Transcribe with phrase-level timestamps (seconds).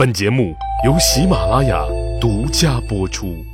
[0.00, 0.56] 本节目
[0.86, 1.84] 由喜马拉雅
[2.18, 3.44] 独家播出。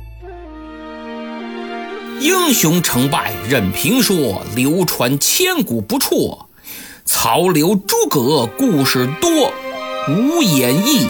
[2.21, 6.47] 英雄成败任评说，流传千古不辍。
[7.03, 9.51] 曹刘诸葛故事多，
[10.07, 11.09] 无演义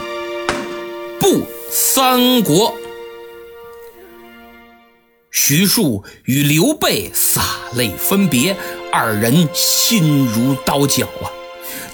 [1.19, 2.73] 不三国。
[5.29, 7.43] 徐庶与刘备洒
[7.75, 8.57] 泪分别，
[8.91, 11.29] 二人心如刀绞啊！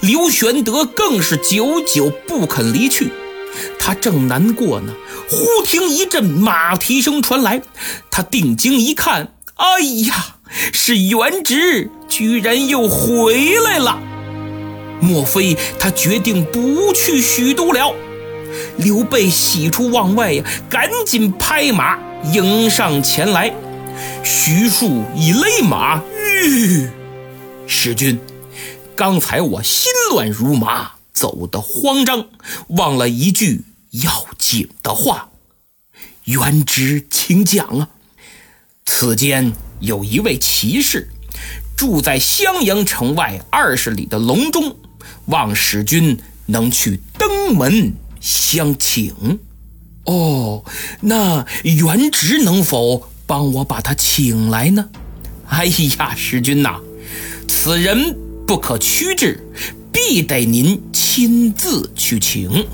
[0.00, 3.12] 刘玄德更是久久不肯离去。
[3.78, 4.92] 他正难过呢，
[5.28, 7.62] 忽听一阵马蹄声传来。
[8.10, 10.36] 他定睛一看，哎呀，
[10.72, 14.00] 是元直，居然又回来了！
[15.00, 17.94] 莫非他决定不去许都了？
[18.76, 21.98] 刘备喜出望外呀，赶紧拍马
[22.32, 23.52] 迎上前来。
[24.22, 26.02] 徐庶一勒马，
[26.42, 26.88] 吁，
[27.66, 28.18] 使君，
[28.96, 32.26] 刚才我心乱如麻，走得慌张，
[32.68, 33.64] 忘了一句。
[34.02, 35.28] 要紧的话，
[36.24, 37.90] 元直，请讲啊！
[38.84, 41.08] 此间有一位骑士，
[41.76, 44.76] 住在襄阳城外二十里的隆中，
[45.26, 49.38] 望使君能去登门相请。
[50.06, 50.64] 哦，
[51.02, 54.88] 那元直能否帮我把他请来呢？
[55.46, 56.80] 哎呀，使君呐，
[57.46, 59.40] 此人不可屈之。
[59.94, 62.66] 必得您亲自去请。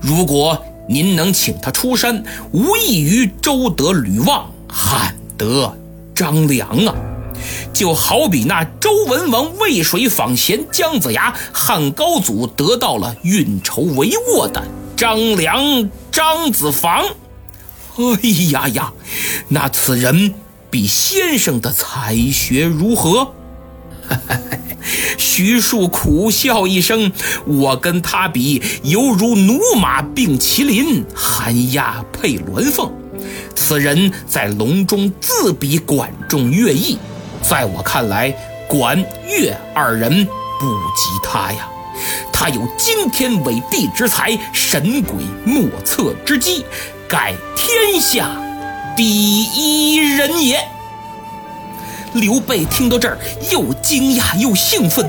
[0.00, 5.76] 如果您能请他出山，无异于周得吕望，汉得
[6.14, 6.94] 张良啊！
[7.74, 14.62] 就好比那周文王渭水访贤姜子牙，汉高祖得到了运筹帷幄的
[14.96, 17.04] 张良张子房。
[17.96, 18.92] 哎呀呀，
[19.48, 20.32] 那此人
[20.70, 23.34] 比先生的才学如何？
[24.08, 24.58] 哈哈哈
[25.18, 27.12] 徐庶苦笑一声
[27.46, 32.92] ：“我跟他比，犹如驽马并麒麟，寒鸦配鸾凤。
[33.54, 36.98] 此人在隆中自比管仲、乐毅，
[37.40, 38.34] 在我看来，
[38.66, 41.68] 管乐二人不及他呀。
[42.32, 45.14] 他有惊天伟地之才，神鬼
[45.44, 46.64] 莫测之机，
[47.08, 48.30] 盖天下
[48.96, 50.58] 第一人也。”
[52.14, 53.18] 刘备听到这儿，
[53.50, 55.08] 又惊讶又兴奋。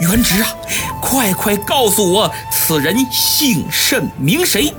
[0.00, 0.48] 元直啊，
[1.00, 4.72] 快快告诉我，此人姓甚名谁？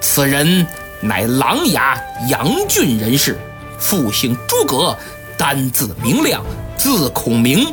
[0.00, 0.66] 此人
[1.00, 1.96] 乃琅琊
[2.28, 3.38] 杨郡人士，
[3.78, 4.96] 父姓诸葛，
[5.36, 6.44] 单字明亮，
[6.76, 7.72] 字孔明，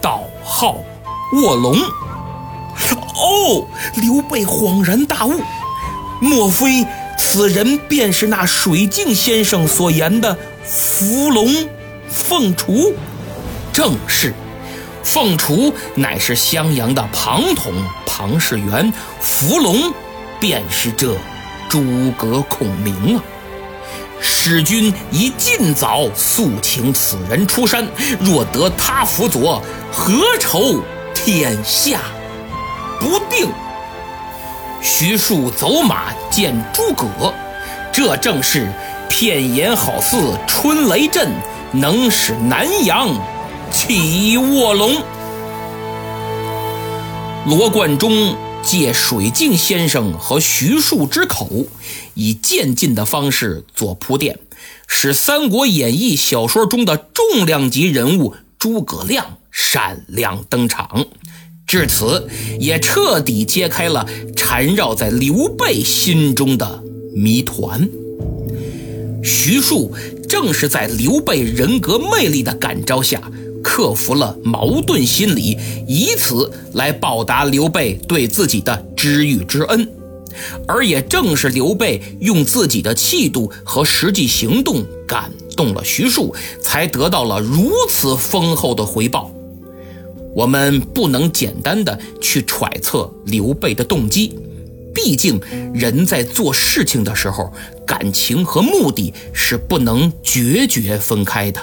[0.00, 0.76] 道号
[1.34, 1.78] 卧龙。
[3.16, 5.40] 哦，刘备恍然大悟，
[6.20, 6.84] 莫非
[7.16, 11.46] 此人便是那水镜先生所言的伏龙？
[12.14, 12.94] 凤雏，
[13.72, 14.32] 正是。
[15.02, 17.74] 凤雏乃是襄阳的庞统
[18.06, 19.92] 庞士元，伏龙
[20.40, 21.14] 便是这
[21.68, 23.22] 诸葛孔明啊。
[24.20, 27.86] 使君宜尽早速请此人出山，
[28.20, 29.60] 若得他辅佐，
[29.92, 30.80] 何愁
[31.14, 31.98] 天下
[33.00, 33.48] 不定？
[34.80, 37.34] 徐庶走马见诸葛，
[37.92, 38.72] 这正是
[39.10, 40.16] 片言好似
[40.46, 41.30] 春雷震。
[41.74, 43.08] 能使南阳
[43.72, 44.94] 起卧龙。
[47.46, 51.66] 罗贯中借水镜先生和徐庶之口，
[52.14, 54.38] 以渐进的方式做铺垫，
[54.86, 61.06] 使《三国演义》小说中的重量级人物诸葛亮闪亮登场。
[61.66, 62.28] 至此，
[62.60, 64.06] 也彻底揭开了
[64.36, 66.82] 缠绕在刘备心中的
[67.16, 67.88] 谜团。
[69.22, 69.92] 徐庶
[70.34, 73.22] 正是在刘备人格魅力的感召下，
[73.62, 75.56] 克服了矛盾心理，
[75.86, 79.88] 以此来报答刘备对自己的知遇之恩。
[80.66, 89.30] 而也正是刘备用自己的气度和实际行动感动了徐庶，才得到了如此丰厚的回报。
[90.34, 94.36] 我们不能简单的去揣测刘备的动机。
[94.94, 95.40] 毕竟，
[95.74, 97.52] 人在做事情的时候，
[97.84, 101.60] 感情和目的是不能决绝分开的。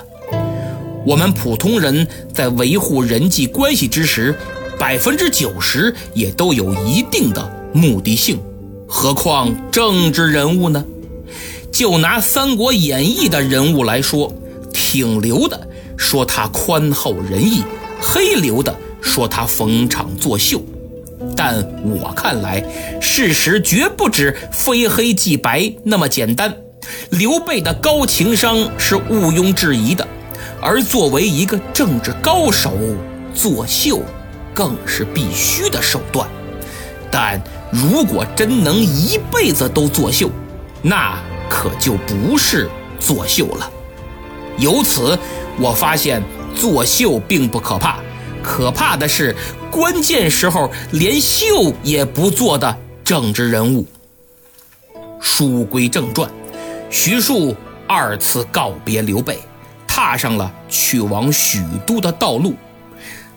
[1.05, 4.37] 我们普通人在维护人际关系之时，
[4.77, 8.39] 百分之九十也都有一定的目的性，
[8.87, 10.83] 何况政治人物呢？
[11.71, 14.31] 就拿《三国演义》的人物来说，
[14.73, 15.67] 挺刘的
[15.97, 17.63] 说他宽厚仁义，
[17.99, 20.61] 黑刘的说他逢场作秀。
[21.43, 22.63] 但我看来，
[23.01, 26.55] 事实绝不止非黑即白那么简单。
[27.09, 30.07] 刘备的高情商是毋庸置疑的，
[30.61, 32.73] 而作为一个政治高手，
[33.33, 34.03] 作秀
[34.53, 36.29] 更是必须的手段。
[37.09, 37.41] 但
[37.71, 40.29] 如果真能一辈子都作秀，
[40.83, 41.17] 那
[41.49, 43.67] 可就不是作秀了。
[44.59, 45.17] 由此，
[45.59, 46.21] 我发现
[46.55, 47.97] 作秀并不可怕，
[48.43, 49.35] 可怕的是
[49.71, 53.85] 关键时候连秀也不做的政治人物。
[55.19, 56.29] 书归正传，
[56.89, 57.55] 徐庶
[57.87, 59.39] 二次告别刘备，
[59.87, 62.55] 踏上了去往许都的道路。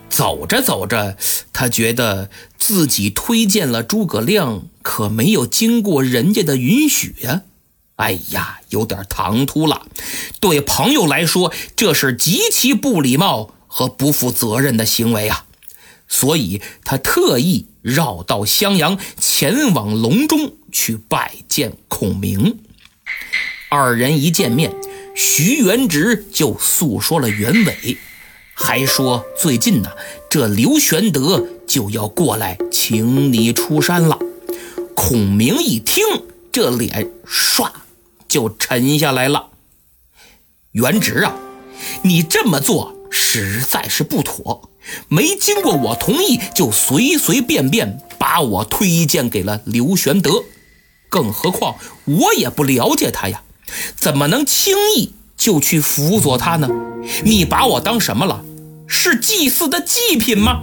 [0.09, 1.17] 走着走着，
[1.51, 7.41] 他觉得自己推荐了诸葛亮，可没有经过人家的允许呀。
[7.97, 9.85] 哎呀，有点唐突了。
[10.39, 15.45] 对朋友来说，这是极其不礼貌和不负责任的行为啊。
[16.07, 22.59] 所以他特意绕道襄阳，前往隆中去拜见孔明。
[23.67, 24.73] 二人一见面，
[25.13, 27.97] 徐元直就诉说了原委。
[28.53, 29.89] 还说最近呢，
[30.29, 34.17] 这刘玄德就要过来请你出山了。
[34.95, 36.05] 孔明一听，
[36.53, 37.69] 这脸唰
[38.29, 39.49] 就沉下来了。
[40.71, 41.35] 元直啊，
[42.03, 44.69] 你这么做实在是不妥，
[45.07, 50.43] 没经过我同意就随随便便把我推荐给了刘玄德，
[51.07, 53.41] 更何况我也不了解他呀，
[53.95, 55.13] 怎么能轻易？
[55.37, 56.69] 就去辅佐他呢？
[57.23, 58.43] 你把我当什么了？
[58.85, 60.61] 是祭祀的祭品吗？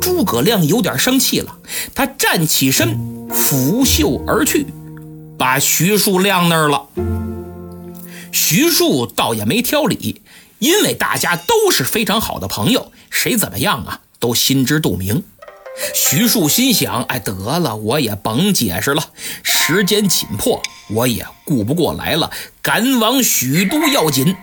[0.00, 1.58] 诸葛亮有点生气了，
[1.94, 4.66] 他站起身，拂袖而去，
[5.36, 6.86] 把徐庶晾那儿了。
[8.30, 10.20] 徐庶倒也没挑理，
[10.64, 15.22] 因为大家都是非常好的朋友，谁怎么样啊，都心知肚明。
[15.92, 19.10] 徐庶心想：哎，得了，我也甭解释了，
[19.42, 22.30] 时间紧迫，我也顾不过来了，
[22.62, 24.34] 赶往许都要紧。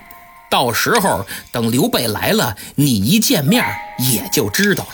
[0.48, 3.66] 到时候等刘备来了，你一见面
[3.98, 4.94] 也就知道了。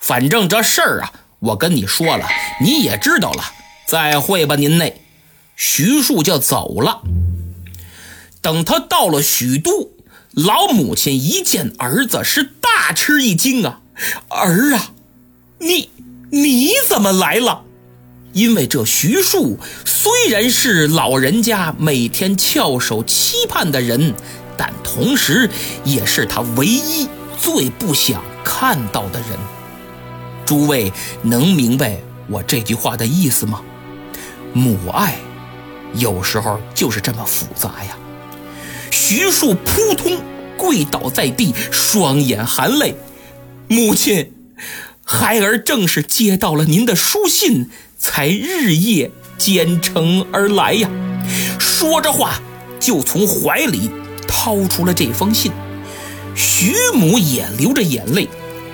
[0.00, 2.28] 反正这事儿啊，我跟你说了，
[2.60, 3.42] 你也知道了。
[3.88, 5.02] 再会吧，您嘞。
[5.56, 7.02] 徐庶就走了。
[8.40, 9.90] 等他到了许都，
[10.32, 13.80] 老母亲一见儿子是大吃一惊啊，
[14.28, 14.92] 儿啊！
[15.58, 15.90] 你
[16.30, 17.62] 你怎么来了？
[18.32, 24.14] 因为这徐庶虽然是老人家每天翘首期盼的人，
[24.56, 25.50] 但同时
[25.84, 29.30] 也是他唯一最不想看到的人。
[30.46, 30.92] 诸位
[31.22, 31.98] 能明白
[32.28, 33.60] 我这句话的意思吗？
[34.52, 35.16] 母爱
[35.94, 37.96] 有时候就是这么复杂呀。
[39.12, 40.16] 徐庶扑通
[40.56, 42.94] 跪倒在地，双眼含泪，
[43.66, 44.32] 母亲。
[45.04, 47.68] 孩儿正是接到了您的书信，
[47.98, 50.88] 才日夜兼程而来呀。
[51.58, 52.40] 说着话，
[52.78, 53.90] 就从怀里
[54.28, 55.50] 掏出了这封信。
[56.36, 58.28] 徐母也流着眼泪，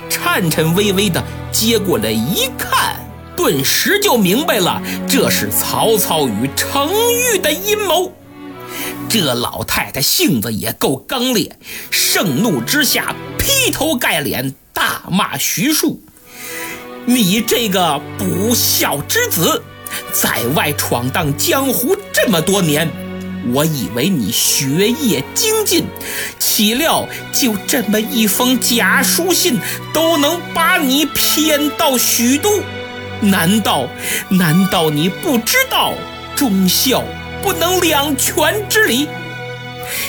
[0.07, 2.95] 颤颤巍巍地接过来一看，
[3.35, 4.79] 顿时就明白了，
[5.09, 6.87] 这是曹操与程
[7.33, 8.13] 昱的阴谋。
[9.09, 11.57] 这老太太性子也够刚烈，
[11.89, 16.01] 盛怒之下劈头盖脸大骂徐庶。
[17.05, 19.63] 你这个不孝之子，
[20.11, 22.91] 在外闯荡江湖这么多年，
[23.53, 25.85] 我以为你学业精进，
[26.37, 29.57] 岂料就这么一封假书信
[29.93, 32.61] 都能把你骗到许都？
[33.21, 33.87] 难道
[34.29, 35.93] 难道你不知道
[36.35, 37.03] 忠孝
[37.47, 39.07] 不能两全之理？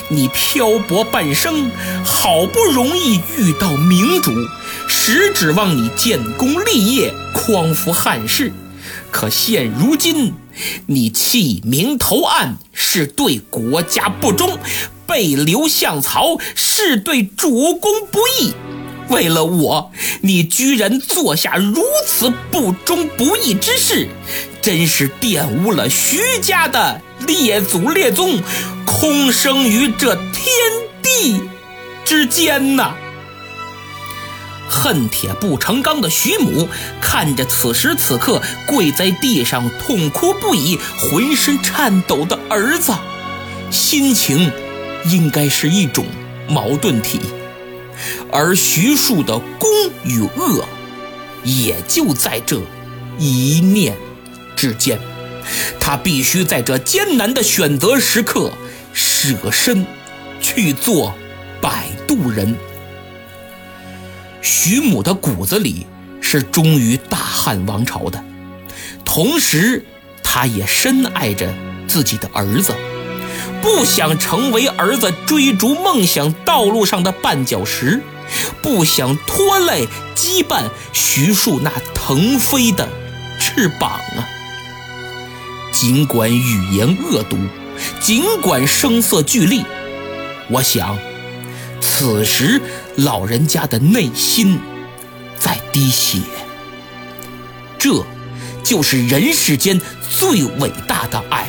[0.08, 1.70] 你漂泊半生，
[2.04, 4.32] 好不容易遇到明主。
[4.88, 8.52] 实指望你建功立业，匡扶汉室，
[9.12, 10.34] 可现如今，
[10.86, 14.58] 你弃明投暗，是对国家不忠；
[15.06, 18.52] 背刘向曹，是对主公不义。
[19.10, 19.92] 为了我，
[20.22, 24.08] 你居然做下如此不忠不义之事，
[24.60, 28.42] 真是玷污了徐家的列祖列宗，
[28.84, 30.44] 空生于这天
[31.02, 31.42] 地
[32.04, 32.94] 之间呐！
[34.70, 36.68] 恨铁不成钢的徐母
[37.00, 42.92] 看着此时此刻跪在地上痛哭不已、浑身颤抖的儿子，
[43.70, 44.52] 心情
[45.06, 46.04] 应该是一种
[46.48, 47.20] 矛盾体。
[48.30, 49.68] 而徐庶的功
[50.04, 50.64] 与恶，
[51.42, 52.60] 也就在这
[53.18, 53.96] 一念
[54.54, 55.00] 之间。
[55.80, 58.52] 他必须在这艰难的选择时刻
[58.92, 59.86] 舍身
[60.40, 61.14] 去做
[61.60, 62.54] 摆渡人。
[64.40, 65.86] 徐母的骨子里
[66.20, 68.22] 是忠于大汉王朝的，
[69.04, 69.84] 同时，
[70.22, 71.52] 他也深爱着
[71.86, 72.74] 自己的儿子，
[73.60, 78.00] 不想成为儿子追逐梦想道路上的绊脚石，
[78.62, 82.88] 不想拖累羁绊徐庶那腾飞的
[83.40, 84.28] 翅膀啊！
[85.80, 87.38] 尽管语言恶毒，
[88.00, 89.64] 尽管声色俱厉，
[90.50, 90.98] 我想，
[91.80, 92.60] 此时
[92.96, 94.58] 老人家的内心
[95.38, 96.18] 在滴血。
[97.78, 98.04] 这，
[98.64, 99.80] 就是人世间
[100.10, 101.46] 最伟大的爱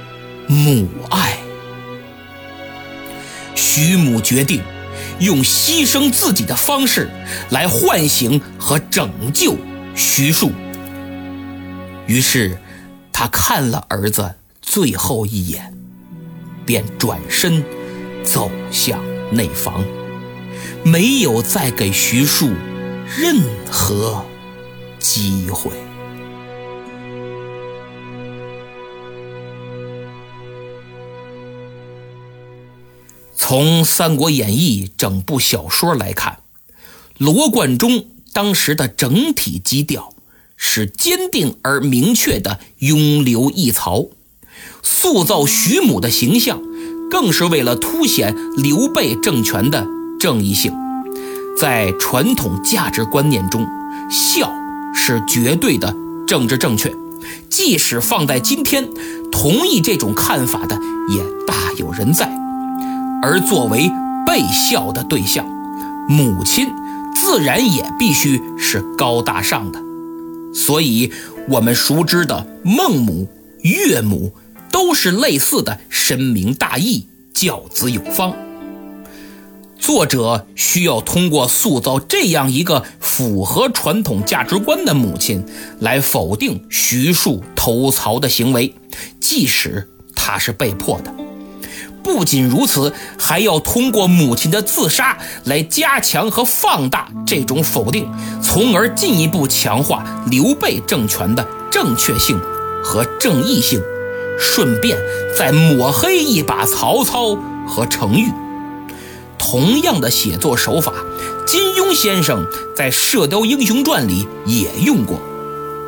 [0.48, 1.36] ——母爱。
[3.54, 4.62] 徐母决定
[5.18, 7.10] 用牺牲自己的方式
[7.50, 9.54] 来唤醒和拯救
[9.94, 10.50] 徐庶。
[12.06, 12.58] 于是，
[13.18, 15.74] 他看了儿子最后一眼，
[16.66, 17.64] 便转身
[18.22, 19.02] 走向
[19.34, 19.82] 内房，
[20.84, 22.50] 没有再给徐庶
[23.16, 24.22] 任何
[24.98, 25.70] 机会。
[33.34, 36.40] 从《三国演义》整部小说来看，
[37.16, 40.12] 罗贯中当时的整体基调
[40.56, 44.06] 是坚定而明确的拥刘一曹，
[44.82, 46.60] 塑造徐母的形象，
[47.10, 49.86] 更是为了凸显刘备政权的
[50.18, 50.72] 正义性。
[51.58, 53.66] 在传统价值观念中，
[54.10, 54.52] 孝
[54.94, 55.94] 是绝对的
[56.26, 56.92] 政治正确，
[57.48, 58.88] 即使放在今天，
[59.32, 62.30] 同意这种看法的也大有人在。
[63.22, 63.90] 而作为
[64.26, 65.46] 被孝的对象，
[66.08, 66.68] 母亲
[67.14, 69.85] 自然也必须是高大上的。
[70.56, 71.12] 所以，
[71.50, 73.28] 我们熟知的孟母、
[73.60, 74.32] 岳母
[74.72, 78.34] 都是类似的深明大义、教子有方。
[79.78, 85.44] 作者需要通过塑造这样一个符合传统价值观的母亲，
[85.80, 88.74] 来否定徐庶投曹的行为，
[89.20, 91.25] 即使他是被迫的。
[92.06, 98.08] 不仅如此，还要通过母亲的自杀来加强和放大这种否定，
[98.40, 102.40] 从而进一步强化刘备政权的正确性
[102.80, 103.82] 和正义性，
[104.38, 104.96] 顺便
[105.36, 107.36] 再抹黑一把曹操
[107.66, 108.32] 和程昱。
[109.36, 110.92] 同样的写作手法，
[111.44, 112.46] 金庸先生
[112.76, 115.20] 在《射雕英雄传》里也用过，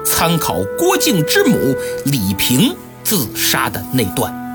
[0.05, 4.48] 参考郭靖之母李萍自杀的那段。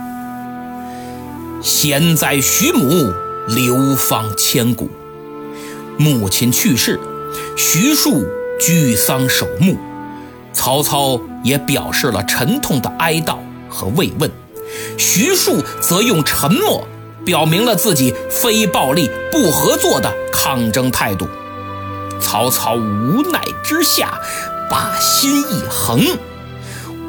[1.63, 3.13] 贤哉，徐母
[3.47, 4.89] 流芳千古。
[5.97, 6.99] 母亲去世，
[7.55, 8.25] 徐庶
[8.59, 9.77] 居丧守墓，
[10.51, 13.37] 曹操也表示了沉痛的哀悼
[13.69, 14.29] 和慰问。
[14.97, 16.85] 徐庶则用沉默
[17.23, 21.25] 表明了自己非暴力不合作的抗争态度。
[22.19, 24.19] 曹操无奈之下，
[24.69, 26.01] 把心一横：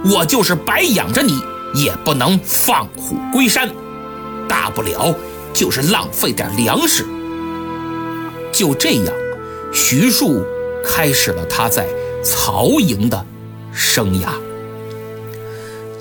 [0.05, 1.43] 我就是白养着你，
[1.75, 3.69] 也不能放虎归山。
[4.49, 5.15] 大不了
[5.53, 7.05] 就是浪费点粮食。
[8.53, 9.15] 就这样，
[9.73, 10.45] 徐庶
[10.85, 11.89] 开始了他在
[12.23, 13.27] 曹营的
[13.73, 14.29] 生涯。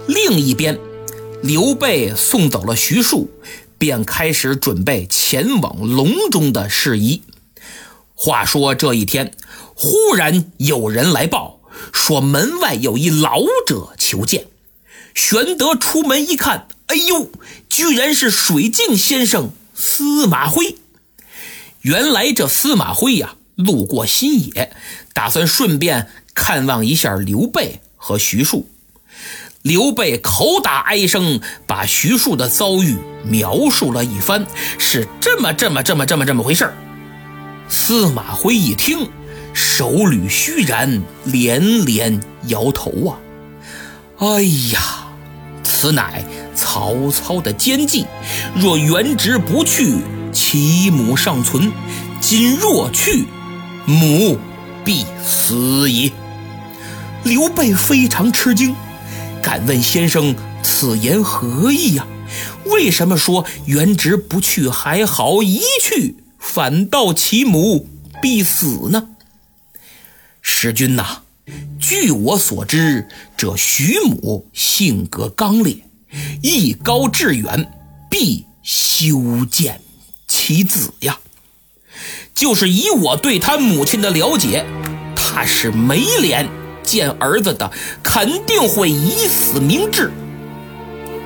[0.07, 0.79] 另一边，
[1.41, 3.29] 刘备送走了徐庶，
[3.77, 7.23] 便开始准备前往隆中的事宜。
[8.13, 9.33] 话说这一天，
[9.73, 11.59] 忽然有人来报，
[11.91, 14.45] 说门外有一老者求见。
[15.15, 17.29] 玄德出门一看，哎呦，
[17.75, 20.75] 居然是水镜先生司马徽。
[21.81, 24.71] 原来这司马徽呀，路过新野，
[25.11, 28.69] 打算顺便看望一下刘备和徐庶。
[29.63, 34.45] 刘备口打哀声，把徐庶的遭遇描述了一番，
[34.77, 36.71] 是这么这么这么这么这么回事
[37.67, 39.09] 司马徽一听，
[39.51, 43.17] 手捋虚髯，连连摇头啊，
[44.19, 44.99] 哎呀！
[45.83, 46.23] 此乃
[46.55, 48.05] 曹操的奸计，
[48.55, 49.97] 若原职不去，
[50.31, 51.73] 其母尚存；
[52.21, 53.25] 今若去，
[53.85, 54.39] 母
[54.85, 56.13] 必死矣。
[57.25, 58.73] 刘备非常吃惊，
[59.41, 62.07] 敢问先生此言何意呀？
[62.67, 67.89] 为什么说原职不去还好，一去反倒其母
[68.21, 69.09] 必死呢？
[70.41, 71.22] 使君呐！
[71.95, 73.07] 据我所知，
[73.37, 75.77] 这徐母性格刚烈，
[76.41, 77.71] 艺高志远，
[78.09, 79.79] 必修建
[80.27, 81.19] 其子呀。
[82.33, 84.65] 就是以我对他母亲的了解，
[85.15, 86.49] 他是没脸
[86.81, 87.71] 见儿子的，
[88.01, 90.11] 肯定会以死明志。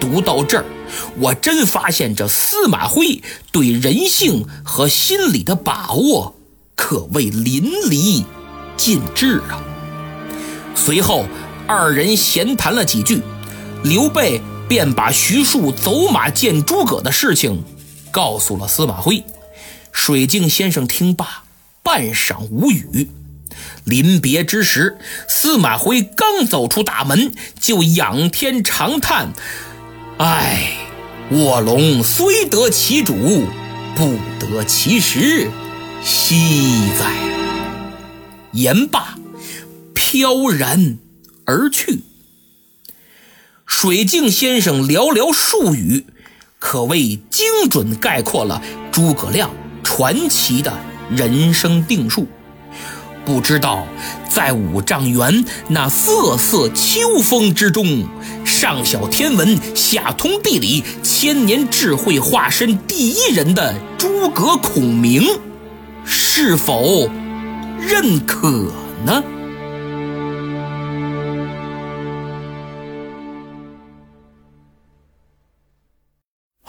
[0.02, 0.66] 读到这儿，
[1.18, 6.36] 我真发现这司马徽对人性和心理的把握
[6.76, 8.26] 可谓淋漓
[8.76, 9.64] 尽致啊。
[10.78, 11.26] 随后，
[11.68, 13.22] 二人闲谈了几句，
[13.84, 17.64] 刘备便把徐庶走马见诸葛的事情
[18.12, 19.24] 告诉了司马徽。
[19.92, 21.44] 水镜先生听罢，
[21.82, 23.10] 半晌无语。
[23.84, 29.34] 临别之时，司马徽刚走出大门，就仰天长叹
[30.20, 30.78] ：“唉，
[31.32, 33.16] 卧龙虽得其主，
[33.96, 35.50] 不得其时，
[36.04, 37.12] 惜哉！”
[38.54, 39.16] 言罢，
[40.10, 40.98] 飘然
[41.44, 42.00] 而去。
[43.66, 46.06] 水镜先生寥寥数语，
[46.60, 49.52] 可谓精准概括了诸葛亮
[49.84, 50.72] 传奇的
[51.10, 52.26] 人生定数。
[53.26, 53.86] 不知道，
[54.30, 58.08] 在五丈原那瑟瑟秋风之中，
[58.46, 65.22] 上晓天文，下通地理，千年智慧化身第一人的诸葛孔明，
[66.06, 67.10] 是否
[67.82, 68.72] 认可
[69.06, 69.22] 呢？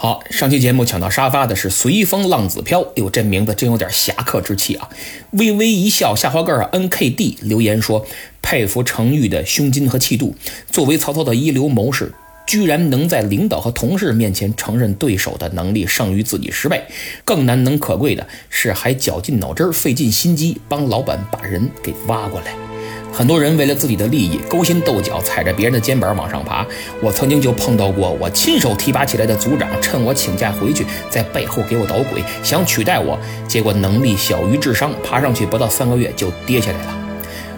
[0.01, 4.87] 好，上期节目抢到沙发的是随风浪子飘，哟，这名字真有点侠客之气啊！
[5.31, 8.07] 微微一笑，下滑盖儿 N K D 留言说：
[8.41, 10.33] 佩服程昱的胸襟和气度。
[10.71, 12.13] 作为曹操的一流谋士，
[12.47, 16.81] 居然能在领导和同事面前承认对手的能力胜于自己十倍。
[17.25, 22.68] 更难能可贵的是，还绞尽脑汁、费尽心机帮老板把人给挖过来。
[23.11, 26.65] 很多人为了自己的利益勾心斗角，踩着别人的肩膀往上爬。
[27.01, 33.19] 我曾经就碰到过，我亲手提拔起来的组长，趁我请假回去，在背后给我捣鬼，想取代我。
[33.47, 36.97] 结果能力小于智商，爬上去不到三个月就跌下来了。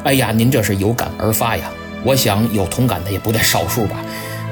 [0.03, 1.69] 哎呀，您这是有感而发呀！
[2.03, 3.97] 我想有同感的也不在少数吧。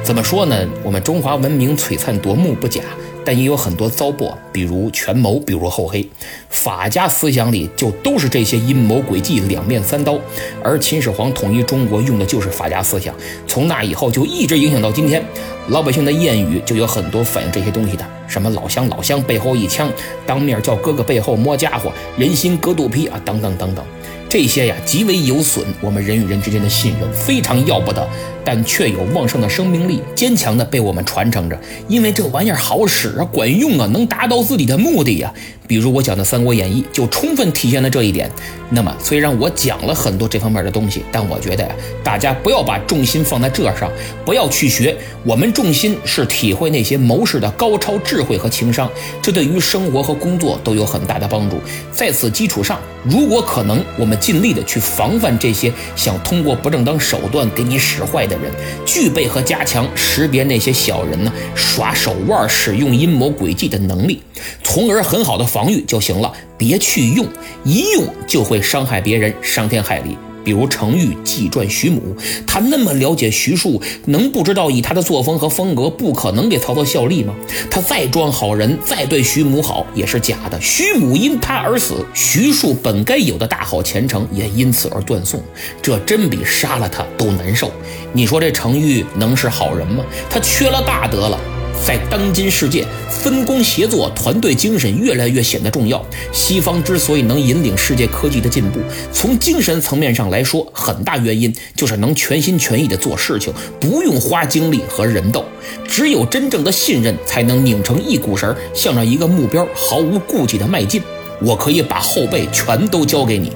[0.04, 0.68] 怎么说呢？
[0.84, 2.82] 我们中华文明璀璨夺目不假。
[3.30, 6.04] 但也有很多糟粕，比如权谋，比如厚黑。
[6.50, 10.18] 法家思想里就都是这些阴谋诡计、两面三刀。
[10.64, 13.14] 而秦始皇统一中国用的就是法家思想，
[13.46, 15.24] 从那以后就一直影响到今天。
[15.68, 19.90] 老百姓的谚语就有很多反映这些东西的，什么老乡老乡背后一枪，
[20.26, 23.84] 当面叫哥哥背后摸家伙，人心隔肚皮啊，等等等等。
[24.30, 28.08] 这些呀，极为有损我们人与人之间的信任，非常要不得，
[28.46, 35.34] 但却有旺盛的生命力，坚强的被我们传承着，因为这玩意儿好使啊，管用啊，能达到自己的目的呀。
[35.66, 38.30] 比如我讲的《三国演义》就充分体现了这一点。
[38.72, 41.70] 那么虽然我讲了很多这方面的东西，但我觉得呀，
[42.04, 43.92] 大家不要把重心放在这上，
[44.24, 44.96] 不要去学。
[45.24, 51.56] 我们重心是体会那些谋士的高超智智慧和情商，这对于生活和工作都有很大的帮助。
[51.90, 58.52] 在此基础上，如果可能，我们尽力的去防范这些想通过不正当手段给你使坏的人，
[58.86, 64.22] 具备和加强识别那些小人呢耍手腕、使用阴谋诡计的能力，
[64.66, 65.46] 从而很好的。
[65.46, 67.26] 防御就行了，别去用，
[67.64, 70.18] 一用就会伤害别人，伤天害理。
[70.50, 72.02] 比如程昱计传徐母，
[72.48, 77.36] 他那么了解徐庶，能不知道以他的作风和风格，不可能给曹操效力吗？
[77.70, 80.60] 他再装好人，再对徐母好，也是假的。
[80.60, 85.40] 徐母因他而死，徐庶本该有的大好前程也因此而断送，
[85.84, 87.72] 这真比杀了他都难受。
[88.12, 90.04] 你说这程昱能是好人吗？
[90.32, 91.40] 他缺了大德了。
[91.86, 96.06] 在当今世界，分工协作、团队精神越来越显得重要。
[96.32, 98.80] 西方之所以能引领世界科技的进步，
[99.12, 105.44] 从精神层面上来说，很大原因就是能全心全意地做事情，不用花精力和人斗。
[105.88, 111.02] 只有真正的信任，才能拧成一股绳，向着一个目标毫无顾忌地迈进。
[111.42, 113.52] 我可以把后背全都交给你，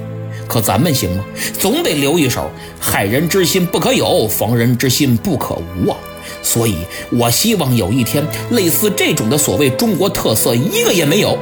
[0.48, 1.24] 可咱们行吗？
[1.60, 2.50] 总得留一手。
[2.80, 5.96] 害人之心不可有，防人之心不可无啊！
[6.44, 6.76] 所以，
[7.10, 11.36] 我希望有一天，类似这种的所谓中国特色一个也没有，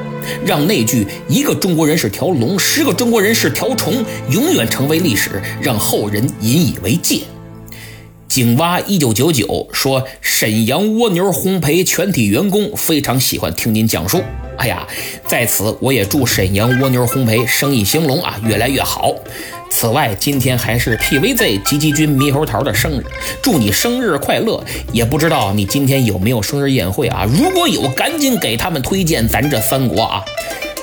[0.47, 7.23] 让那句“一个中国人是条龙，十个中国人是条虫”永远成为历史，让后人引以为戒。
[8.29, 14.23] 井蛙一九九九说：“沈阳蜗牛烘焙全体员工非常喜欢听您讲述。”
[14.57, 14.87] 哎呀，
[15.27, 19.13] 在此我也祝沈阳蜗牛烘焙生意兴隆啊，越来越好。
[19.73, 23.05] 此外，今天还是 PVZ 吉吉君猕猴桃的生日，
[23.41, 24.63] 祝你生日快乐！
[24.93, 27.27] 也不知道你今天有没有生日宴会啊？
[27.27, 30.23] 如果有，赶紧给他们推荐咱这三国啊！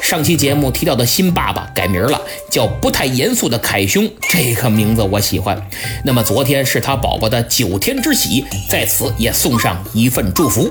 [0.01, 5.69] 上期节目提到的新爸爸改名了，叫不太严肃的凯兄，这个名字我喜欢。
[6.03, 10.69] 那么昨天是他宝宝的九天之喜，在此也送上一份祝福。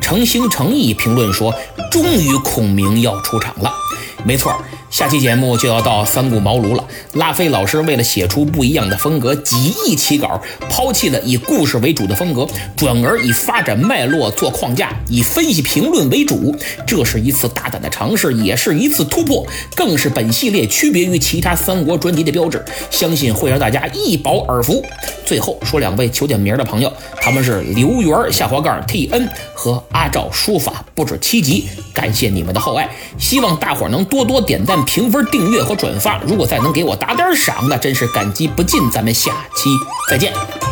[0.00, 1.54] 诚心诚意评论说，
[1.90, 3.70] 终于孔明要出场了，
[4.24, 4.50] 没错。
[4.90, 6.84] 下期节目就要到三顾茅庐了。
[7.12, 12.44] 拉菲老师为了写出不一样的风格，几易起稿，抛弃了以故事为主的风格，
[12.76, 16.52] 转而以发展脉络做框架，以分析评论为主。
[16.84, 22.62] 这是一次大胆的尝试，也是一次突破，更是本系列区别于其他三国专辑的标志。
[22.90, 24.84] 相信会让大家一饱耳福。
[25.24, 34.79] 最后说两位求点名的朋友，他们是刘源下滑盖 T N 和阿赵书法不止七级，感谢你们的厚爱，希望大伙儿能多多点赞。
[34.84, 36.18] 评分、订阅和转发。
[36.26, 38.90] 如果再能给我打点赏，那真是感激不尽。
[38.90, 39.70] 咱们下期
[40.08, 40.69] 再见。